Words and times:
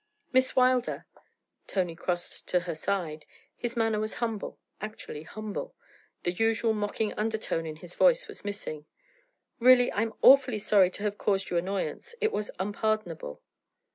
'Miss 0.33 0.55
Wilder!' 0.55 1.05
Tony 1.67 1.95
crossed 1.95 2.47
to 2.47 2.61
her 2.61 2.73
side; 2.73 3.27
his 3.55 3.77
manner 3.77 3.99
was 3.99 4.15
humble 4.15 4.57
actually 4.81 5.21
humble 5.21 5.75
the 6.23 6.31
usual 6.31 6.73
mocking 6.73 7.13
undertone 7.13 7.67
in 7.67 7.75
his 7.75 7.93
voice 7.93 8.27
was 8.27 8.43
missing. 8.43 8.87
'Really 9.59 9.93
I'm 9.93 10.15
awfully 10.23 10.57
sorry 10.57 10.89
to 10.89 11.03
have 11.03 11.19
caused 11.19 11.51
you 11.51 11.57
annoyance; 11.57 12.15
it 12.19 12.31
was 12.31 12.49
unpardonable.' 12.57 13.43